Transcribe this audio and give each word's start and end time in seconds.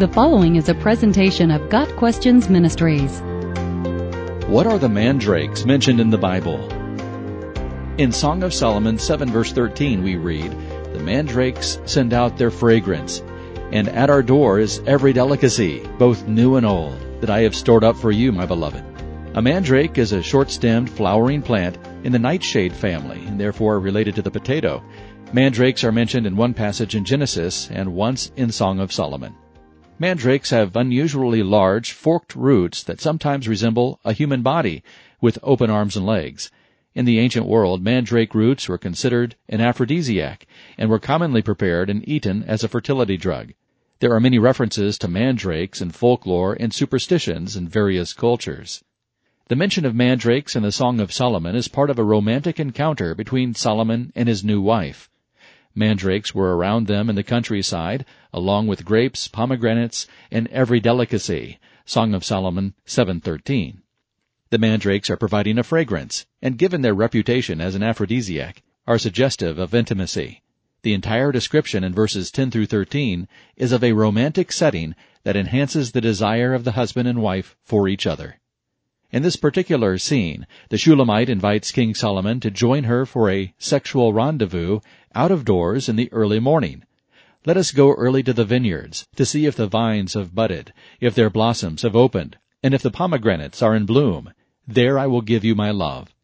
The 0.00 0.08
following 0.08 0.56
is 0.56 0.70
a 0.70 0.74
presentation 0.74 1.50
of 1.50 1.68
Got 1.68 1.94
Questions 1.96 2.48
Ministries. 2.48 3.20
What 4.48 4.66
are 4.66 4.78
the 4.78 4.88
mandrakes 4.88 5.66
mentioned 5.66 6.00
in 6.00 6.08
the 6.08 6.16
Bible? 6.16 6.58
In 7.98 8.10
Song 8.10 8.42
of 8.42 8.54
Solomon 8.54 8.96
7 8.96 9.30
verse 9.30 9.52
13 9.52 10.02
we 10.02 10.16
read, 10.16 10.52
The 10.94 11.00
mandrakes 11.00 11.78
send 11.84 12.14
out 12.14 12.38
their 12.38 12.50
fragrance, 12.50 13.22
and 13.72 13.90
at 13.90 14.08
our 14.08 14.22
door 14.22 14.58
is 14.58 14.80
every 14.86 15.12
delicacy, 15.12 15.86
both 15.98 16.26
new 16.26 16.56
and 16.56 16.64
old, 16.64 16.98
that 17.20 17.28
I 17.28 17.42
have 17.42 17.54
stored 17.54 17.84
up 17.84 17.96
for 17.96 18.10
you, 18.10 18.32
my 18.32 18.46
beloved. 18.46 18.82
A 19.34 19.42
mandrake 19.42 19.98
is 19.98 20.12
a 20.12 20.22
short-stemmed 20.22 20.88
flowering 20.88 21.42
plant 21.42 21.76
in 22.04 22.12
the 22.12 22.18
nightshade 22.18 22.72
family, 22.72 23.22
and 23.26 23.38
therefore 23.38 23.78
related 23.78 24.14
to 24.14 24.22
the 24.22 24.30
potato. 24.30 24.82
Mandrakes 25.34 25.84
are 25.84 25.92
mentioned 25.92 26.26
in 26.26 26.36
one 26.36 26.54
passage 26.54 26.94
in 26.94 27.04
Genesis 27.04 27.68
and 27.70 27.92
once 27.92 28.32
in 28.36 28.50
Song 28.50 28.80
of 28.80 28.94
Solomon. 28.94 29.34
Mandrakes 30.00 30.48
have 30.48 30.76
unusually 30.76 31.42
large, 31.42 31.92
forked 31.92 32.34
roots 32.34 32.82
that 32.84 33.02
sometimes 33.02 33.46
resemble 33.46 34.00
a 34.02 34.14
human 34.14 34.40
body, 34.40 34.82
with 35.20 35.38
open 35.42 35.68
arms 35.68 35.94
and 35.94 36.06
legs. 36.06 36.50
In 36.94 37.04
the 37.04 37.18
ancient 37.18 37.44
world, 37.44 37.82
mandrake 37.82 38.34
roots 38.34 38.66
were 38.66 38.78
considered 38.78 39.36
an 39.50 39.60
aphrodisiac 39.60 40.46
and 40.78 40.88
were 40.88 40.98
commonly 40.98 41.42
prepared 41.42 41.90
and 41.90 42.02
eaten 42.08 42.42
as 42.44 42.64
a 42.64 42.68
fertility 42.68 43.18
drug. 43.18 43.52
There 43.98 44.14
are 44.14 44.20
many 44.20 44.38
references 44.38 44.96
to 45.00 45.06
mandrakes 45.06 45.82
in 45.82 45.90
folklore 45.90 46.56
and 46.58 46.72
superstitions 46.72 47.54
in 47.54 47.68
various 47.68 48.14
cultures. 48.14 48.82
The 49.48 49.56
mention 49.56 49.84
of 49.84 49.94
mandrakes 49.94 50.56
in 50.56 50.62
the 50.62 50.72
Song 50.72 50.98
of 51.00 51.12
Solomon 51.12 51.54
is 51.54 51.68
part 51.68 51.90
of 51.90 51.98
a 51.98 52.04
romantic 52.04 52.58
encounter 52.58 53.14
between 53.14 53.52
Solomon 53.52 54.14
and 54.16 54.30
his 54.30 54.42
new 54.42 54.62
wife. 54.62 55.10
Mandrakes 55.74 56.34
were 56.34 56.56
around 56.56 56.88
them 56.88 57.08
in 57.08 57.14
the 57.14 57.22
countryside, 57.22 58.04
along 58.32 58.66
with 58.66 58.84
grapes, 58.84 59.28
pomegranates, 59.28 60.08
and 60.30 60.48
every 60.48 60.80
delicacy. 60.80 61.60
Song 61.84 62.12
of 62.12 62.24
Solomon 62.24 62.74
7:13. 62.86 63.82
The 64.50 64.58
mandrakes 64.58 65.08
are 65.10 65.16
providing 65.16 65.58
a 65.58 65.62
fragrance, 65.62 66.26
and 66.42 66.58
given 66.58 66.82
their 66.82 66.94
reputation 66.94 67.60
as 67.60 67.76
an 67.76 67.84
aphrodisiac, 67.84 68.62
are 68.84 68.98
suggestive 68.98 69.60
of 69.60 69.72
intimacy. 69.72 70.42
The 70.82 70.92
entire 70.92 71.30
description 71.30 71.84
in 71.84 71.94
verses 71.94 72.32
10 72.32 72.50
through 72.50 72.66
13 72.66 73.28
is 73.54 73.70
of 73.70 73.84
a 73.84 73.92
romantic 73.92 74.50
setting 74.50 74.96
that 75.22 75.36
enhances 75.36 75.92
the 75.92 76.00
desire 76.00 76.52
of 76.52 76.64
the 76.64 76.72
husband 76.72 77.06
and 77.06 77.22
wife 77.22 77.56
for 77.62 77.86
each 77.86 78.08
other. 78.08 78.39
In 79.12 79.22
this 79.24 79.34
particular 79.34 79.98
scene, 79.98 80.46
the 80.68 80.78
Shulamite 80.78 81.28
invites 81.28 81.72
King 81.72 81.96
Solomon 81.96 82.38
to 82.38 82.50
join 82.50 82.84
her 82.84 83.04
for 83.04 83.28
a 83.28 83.52
sexual 83.58 84.12
rendezvous 84.12 84.78
out 85.16 85.32
of 85.32 85.44
doors 85.44 85.88
in 85.88 85.96
the 85.96 86.12
early 86.12 86.38
morning. 86.38 86.84
Let 87.44 87.56
us 87.56 87.72
go 87.72 87.92
early 87.92 88.22
to 88.22 88.32
the 88.32 88.44
vineyards 88.44 89.08
to 89.16 89.26
see 89.26 89.46
if 89.46 89.56
the 89.56 89.66
vines 89.66 90.14
have 90.14 90.32
budded, 90.32 90.72
if 91.00 91.16
their 91.16 91.28
blossoms 91.28 91.82
have 91.82 91.96
opened, 91.96 92.38
and 92.62 92.72
if 92.72 92.82
the 92.82 92.90
pomegranates 92.92 93.62
are 93.62 93.74
in 93.74 93.84
bloom. 93.84 94.32
There 94.68 94.96
I 94.96 95.08
will 95.08 95.22
give 95.22 95.44
you 95.44 95.56
my 95.56 95.72
love. 95.72 96.14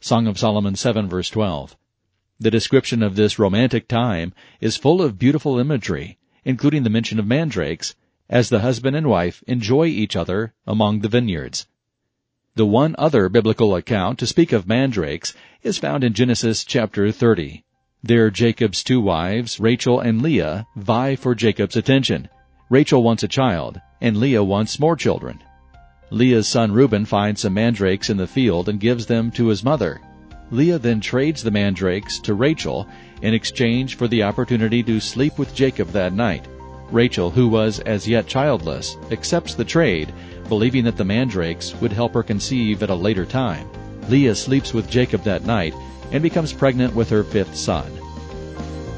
Song 0.00 0.26
of 0.26 0.36
Solomon 0.36 0.74
7 0.74 1.08
verse 1.08 1.30
12. 1.30 1.76
The 2.40 2.50
description 2.50 3.04
of 3.04 3.14
this 3.14 3.38
romantic 3.38 3.86
time 3.86 4.34
is 4.60 4.76
full 4.76 5.00
of 5.00 5.16
beautiful 5.16 5.60
imagery, 5.60 6.18
including 6.44 6.82
the 6.82 6.90
mention 6.90 7.20
of 7.20 7.26
mandrakes, 7.26 7.94
as 8.28 8.48
the 8.48 8.60
husband 8.60 8.96
and 8.96 9.06
wife 9.06 9.44
enjoy 9.46 9.86
each 9.86 10.16
other 10.16 10.54
among 10.66 11.02
the 11.02 11.08
vineyards. 11.08 11.68
The 12.54 12.66
one 12.66 12.94
other 12.98 13.30
biblical 13.30 13.74
account 13.76 14.18
to 14.18 14.26
speak 14.26 14.52
of 14.52 14.68
mandrakes 14.68 15.32
is 15.62 15.78
found 15.78 16.04
in 16.04 16.12
Genesis 16.12 16.64
chapter 16.64 17.10
30. 17.10 17.64
There 18.02 18.30
Jacob's 18.30 18.84
two 18.84 19.00
wives, 19.00 19.58
Rachel 19.58 20.00
and 20.00 20.20
Leah, 20.20 20.66
vie 20.76 21.16
for 21.16 21.34
Jacob's 21.34 21.76
attention. 21.76 22.28
Rachel 22.68 23.02
wants 23.02 23.22
a 23.22 23.28
child, 23.28 23.80
and 24.02 24.18
Leah 24.18 24.44
wants 24.44 24.78
more 24.78 24.96
children. 24.96 25.42
Leah's 26.10 26.46
son 26.46 26.72
Reuben 26.72 27.06
finds 27.06 27.40
some 27.40 27.54
mandrakes 27.54 28.10
in 28.10 28.18
the 28.18 28.26
field 28.26 28.68
and 28.68 28.78
gives 28.78 29.06
them 29.06 29.30
to 29.30 29.48
his 29.48 29.64
mother. 29.64 30.02
Leah 30.50 30.78
then 30.78 31.00
trades 31.00 31.42
the 31.42 31.50
mandrakes 31.50 32.18
to 32.18 32.34
Rachel 32.34 32.86
in 33.22 33.32
exchange 33.32 33.94
for 33.94 34.08
the 34.08 34.24
opportunity 34.24 34.82
to 34.82 35.00
sleep 35.00 35.38
with 35.38 35.54
Jacob 35.54 35.88
that 35.92 36.12
night. 36.12 36.46
Rachel, 36.92 37.30
who 37.30 37.48
was 37.48 37.80
as 37.80 38.06
yet 38.06 38.26
childless, 38.26 38.96
accepts 39.10 39.54
the 39.54 39.64
trade 39.64 40.12
believing 40.48 40.84
that 40.84 40.96
the 40.96 41.04
mandrakes 41.04 41.74
would 41.80 41.92
help 41.92 42.14
her 42.14 42.22
conceive 42.22 42.82
at 42.82 42.90
a 42.90 42.94
later 42.94 43.24
time. 43.24 43.68
Leah 44.08 44.34
sleeps 44.34 44.74
with 44.74 44.90
Jacob 44.90 45.22
that 45.22 45.46
night 45.46 45.74
and 46.10 46.22
becomes 46.22 46.52
pregnant 46.52 46.94
with 46.94 47.08
her 47.08 47.24
fifth 47.24 47.56
son. 47.56 47.90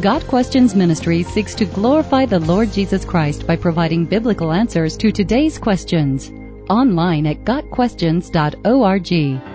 Got 0.00 0.26
Questions 0.28 0.74
Ministry 0.74 1.24
seeks 1.24 1.54
to 1.56 1.64
glorify 1.64 2.24
the 2.24 2.38
Lord 2.38 2.72
Jesus 2.72 3.04
Christ 3.04 3.46
by 3.46 3.56
providing 3.56 4.06
biblical 4.06 4.52
answers 4.52 4.96
to 4.98 5.10
today's 5.10 5.58
questions. 5.58 6.30
Online 6.70 7.26
at 7.26 7.44
GotQuestions.org. 7.44 9.49